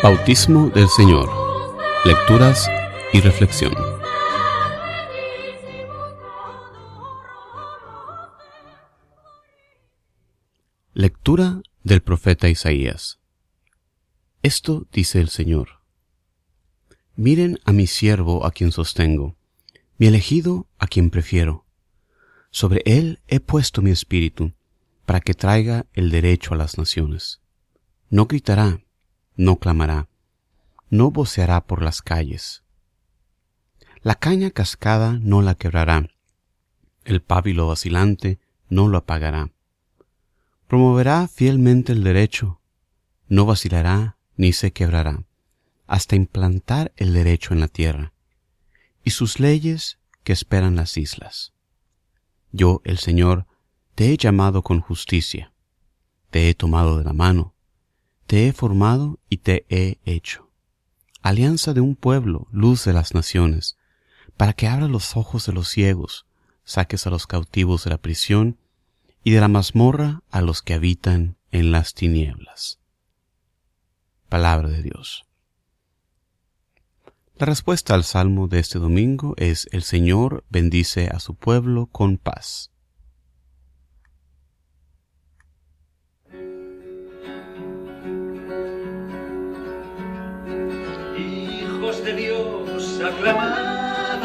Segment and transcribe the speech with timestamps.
[0.00, 1.28] Bautismo del Señor.
[2.04, 2.70] Lecturas
[3.12, 3.74] y reflexión.
[10.94, 13.18] Lectura del profeta Isaías.
[14.44, 15.80] Esto dice el Señor.
[17.16, 19.36] Miren a mi siervo a quien sostengo,
[19.98, 21.66] mi elegido a quien prefiero.
[22.52, 24.52] Sobre él he puesto mi espíritu,
[25.06, 27.40] para que traiga el derecho a las naciones.
[28.10, 28.80] No gritará,
[29.38, 30.08] no clamará,
[30.90, 32.64] no voceará por las calles.
[34.02, 36.10] La caña cascada no la quebrará,
[37.04, 39.52] el pábilo vacilante no lo apagará.
[40.66, 42.60] Promoverá fielmente el derecho,
[43.28, 45.24] no vacilará ni se quebrará,
[45.86, 48.12] hasta implantar el derecho en la tierra,
[49.04, 51.52] y sus leyes que esperan las islas.
[52.50, 53.46] Yo, el Señor,
[53.94, 55.52] te he llamado con justicia,
[56.30, 57.54] te he tomado de la mano,
[58.28, 60.50] te he formado y te he hecho.
[61.22, 63.78] Alianza de un pueblo, luz de las naciones,
[64.36, 66.26] para que abra los ojos de los ciegos,
[66.62, 68.58] saques a los cautivos de la prisión
[69.24, 72.78] y de la mazmorra a los que habitan en las tinieblas.
[74.28, 75.24] Palabra de Dios.
[77.36, 82.18] La respuesta al salmo de este domingo es El Señor bendice a su pueblo con
[82.18, 82.72] paz.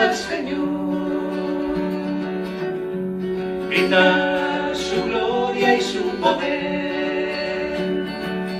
[0.00, 0.68] Al Señor.
[3.68, 7.78] Gritad su gloria y su poder.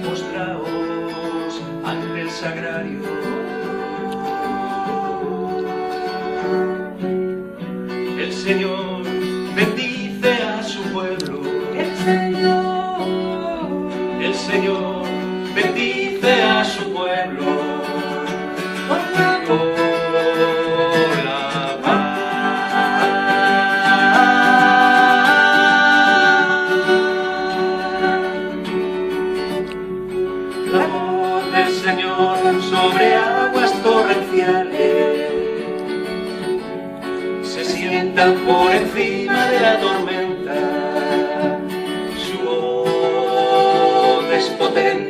[0.05, 3.01] Mostraos ante el sagrario.
[8.19, 9.03] El Señor
[9.57, 11.40] bendice a su pueblo.
[32.71, 35.31] Sobre aguas torrenciales
[37.43, 40.55] se sientan por encima de la tormenta.
[42.17, 45.10] Su voz es potente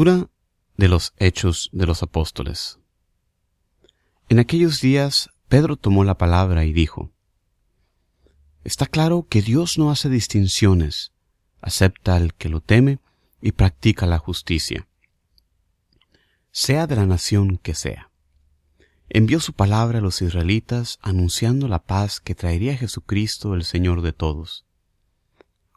[0.00, 2.78] De los Hechos de los Apóstoles.
[4.30, 7.12] En aquellos días Pedro tomó la palabra y dijo,
[8.64, 11.12] Está claro que Dios no hace distinciones,
[11.60, 12.98] acepta al que lo teme
[13.42, 14.88] y practica la justicia,
[16.50, 18.10] sea de la nación que sea.
[19.10, 24.14] Envió su palabra a los israelitas anunciando la paz que traería Jesucristo el Señor de
[24.14, 24.64] todos.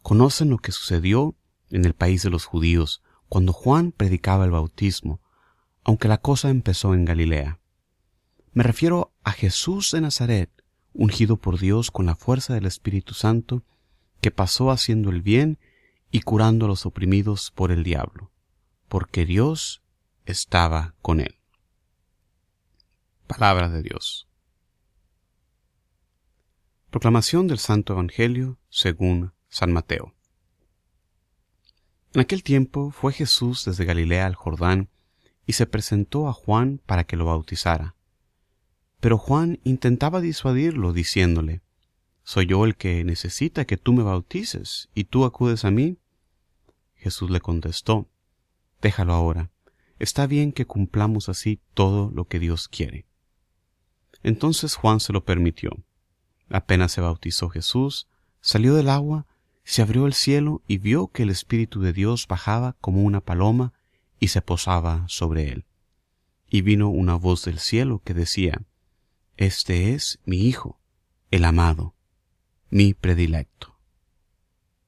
[0.02, 1.36] Conocen lo que sucedió
[1.72, 3.02] en el país de los judíos
[3.34, 5.20] cuando Juan predicaba el bautismo,
[5.84, 7.60] aunque la cosa empezó en Galilea.
[8.52, 10.52] Me refiero a Jesús de Nazaret,
[10.94, 13.64] ungido por Dios con la fuerza del Espíritu Santo,
[14.22, 15.58] que pasó haciendo el bien
[16.12, 18.32] y curando a los oprimidos por el diablo,
[18.88, 19.82] porque Dios
[20.28, 21.40] estaba con él.
[23.26, 24.28] Palabra de Dios.
[26.92, 30.14] Proclamación del Santo Evangelio según San Mateo.
[32.14, 34.90] En aquel tiempo fue Jesús desde Galilea al Jordán
[35.48, 37.96] y se presentó a Juan para que lo bautizara.
[39.00, 41.62] Pero Juan intentaba disuadirlo, diciéndole,
[42.24, 45.98] ¿Soy yo el que necesita que tú me bautices y tú acudes a mí?
[46.94, 48.08] Jesús le contestó,
[48.80, 49.50] Déjalo ahora,
[49.98, 53.08] está bien que cumplamos así todo lo que Dios quiere.
[54.22, 55.72] Entonces Juan se lo permitió.
[56.50, 58.08] Apenas se bautizó Jesús,
[58.40, 59.26] salió del agua,
[59.64, 63.74] se abrió el cielo y vio que el Espíritu de Dios bajaba como una paloma
[64.20, 65.66] y se posaba sobre él.
[66.50, 68.62] Y vino una voz del cielo que decía,
[69.38, 70.80] Este es mi Hijo,
[71.32, 71.96] el amado,
[72.70, 73.78] mi predilecto.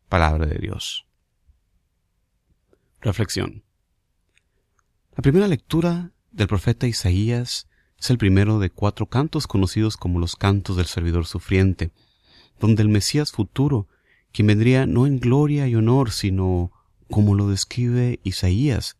[0.09, 1.05] Palabra de Dios.
[3.01, 3.63] Reflexión.
[5.15, 7.67] La primera lectura del profeta Isaías
[7.97, 11.91] es el primero de cuatro cantos conocidos como los cantos del servidor sufriente,
[12.59, 13.87] donde el Mesías futuro,
[14.35, 16.73] quien vendría no en gloria y honor, sino
[17.09, 18.97] como lo describe Isaías,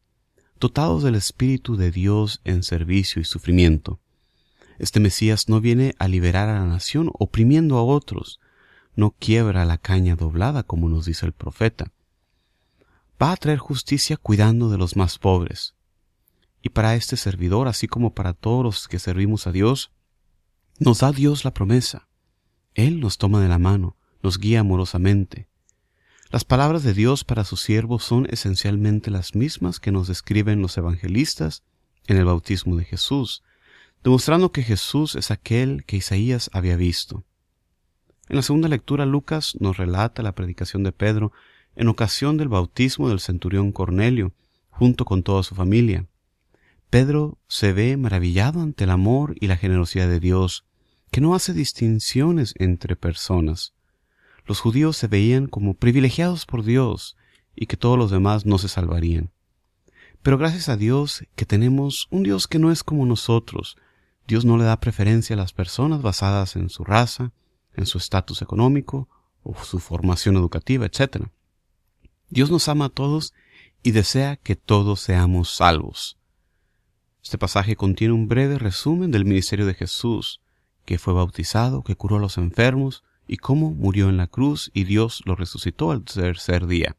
[0.62, 4.00] dotados del Espíritu de Dios en servicio y sufrimiento.
[4.80, 8.40] Este Mesías no viene a liberar a la nación oprimiendo a otros,
[8.96, 11.92] no quiebra la caña doblada como nos dice el profeta.
[13.22, 15.76] Va a traer justicia cuidando de los más pobres.
[16.62, 19.92] Y para este servidor, así como para todos los que servimos a Dios,
[20.80, 22.08] nos da Dios la promesa.
[22.74, 25.48] Él nos toma de la mano, nos guía amorosamente.
[26.31, 30.75] Las palabras de Dios para sus siervos son esencialmente las mismas que nos describen los
[30.80, 31.62] evangelistas
[32.07, 33.44] en el bautismo de Jesús,
[34.04, 37.24] demostrando que Jesús es aquel que Isaías había visto.
[38.27, 41.31] En la segunda lectura Lucas nos relata la predicación de Pedro
[41.75, 44.33] en ocasión del bautismo del centurión Cornelio,
[44.72, 46.07] junto con toda su familia.
[46.89, 50.66] Pedro se ve maravillado ante el amor y la generosidad de Dios,
[51.12, 53.75] que no hace distinciones entre personas.
[54.45, 57.18] Los judíos se veían como privilegiados por Dios
[57.56, 59.31] y que todos los demás no se salvarían.
[60.21, 63.77] Pero gracias a Dios que tenemos un Dios que no es como nosotros.
[64.27, 67.31] Dios no le da preferencia a las personas basadas en su raza,
[67.75, 69.07] en su estatus económico
[69.44, 71.27] o su formación educativa, etc.
[72.30, 73.33] Dios nos ama a todos
[73.83, 76.18] y desea que todos seamos salvos.
[77.24, 80.41] Este pasaje contiene un breve resumen del ministerio de Jesús,
[80.86, 84.83] que fue bautizado, que curó a los enfermos y cómo murió en la cruz y
[84.83, 86.95] Dios lo resucitó al tercer día.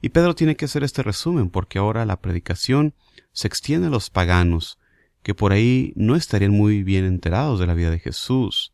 [0.00, 2.94] Y Pedro tiene que hacer este resumen porque ahora la predicación
[3.32, 4.78] se extiende a los paganos,
[5.22, 8.72] que por ahí no estarían muy bien enterados de la vida de Jesús.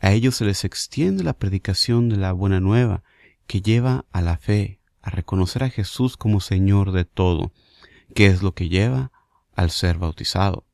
[0.00, 3.02] A ellos se les extiende la predicación de la buena nueva,
[3.46, 7.52] que lleva a la fe, a reconocer a Jesús como Señor de todo,
[8.14, 9.12] que es lo que lleva
[9.54, 10.64] al ser bautizado.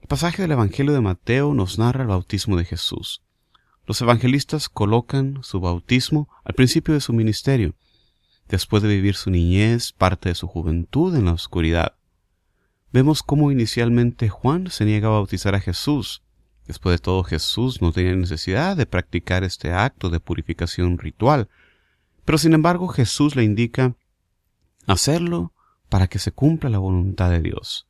[0.00, 3.23] El pasaje del Evangelio de Mateo nos narra el bautismo de Jesús.
[3.86, 7.74] Los evangelistas colocan su bautismo al principio de su ministerio,
[8.48, 11.94] después de vivir su niñez, parte de su juventud en la oscuridad.
[12.92, 16.22] Vemos cómo inicialmente Juan se niega a bautizar a Jesús.
[16.66, 21.48] Después de todo, Jesús no tenía necesidad de practicar este acto de purificación ritual,
[22.24, 23.96] pero sin embargo Jesús le indica
[24.86, 25.52] hacerlo
[25.90, 27.86] para que se cumpla la voluntad de Dios.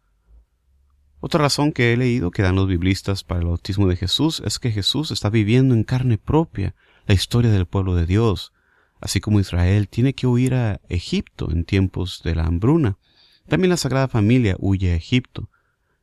[1.26, 4.58] Otra razón que he leído que dan los biblistas para el bautismo de Jesús es
[4.58, 6.74] que Jesús está viviendo en carne propia
[7.06, 8.52] la historia del pueblo de Dios,
[9.00, 12.98] así como Israel tiene que huir a Egipto en tiempos de la hambruna.
[13.48, 15.48] También la Sagrada Familia huye a Egipto,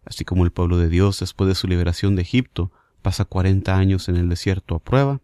[0.06, 2.72] así como el pueblo de Dios después de su liberación de Egipto
[3.04, 5.22] pasa cuarenta años en el desierto a prueba.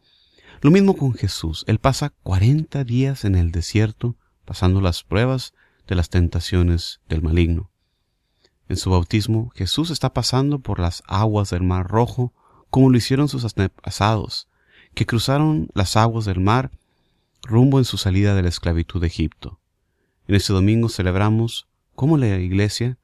[0.61, 5.55] Lo mismo con Jesús, él pasa cuarenta días en el desierto pasando las pruebas
[5.87, 7.71] de las tentaciones del maligno.
[8.69, 12.33] En su bautismo, Jesús está pasando por las aguas del Mar Rojo,
[12.69, 14.47] como lo hicieron sus antepasados,
[14.93, 16.71] que cruzaron las aguas del mar
[17.43, 19.59] rumbo en su salida de la esclavitud de Egipto.
[20.27, 22.97] En este domingo celebramos, como la Iglesia,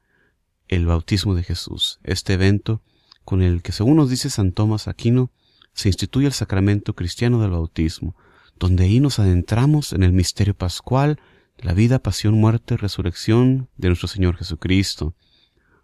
[0.67, 2.82] el bautismo de Jesús, este evento
[3.24, 5.32] con el que, según nos dice San Tomás Aquino,
[5.74, 8.15] se instituye el sacramento cristiano del bautismo,
[8.60, 11.20] donde ahí nos adentramos en el misterio pascual
[11.58, 15.15] la vida, pasión, muerte, resurrección de nuestro Señor Jesucristo.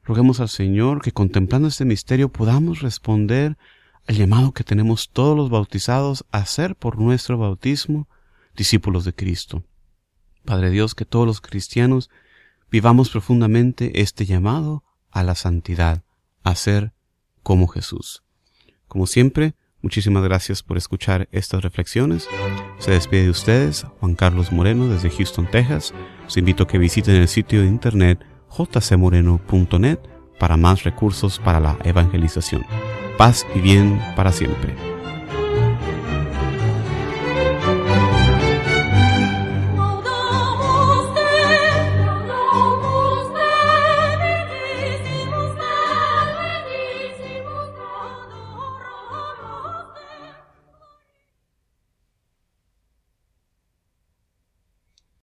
[0.09, 3.59] Roguemos al Señor que contemplando este misterio podamos responder
[4.07, 8.09] al llamado que tenemos todos los bautizados a ser por nuestro bautismo
[8.55, 9.63] discípulos de Cristo.
[10.45, 12.09] Padre Dios, que todos los cristianos
[12.71, 16.03] vivamos profundamente este llamado a la santidad,
[16.41, 16.91] a ser
[17.43, 18.23] como Jesús.
[18.87, 22.27] Como siempre, Muchísimas gracias por escuchar estas reflexiones.
[22.79, 25.93] Se despide de ustedes Juan Carlos Moreno desde Houston, Texas.
[26.27, 29.99] Os invito a que visiten el sitio de internet jcmoreno.net
[30.39, 32.65] para más recursos para la evangelización.
[33.17, 34.98] Paz y bien para siempre.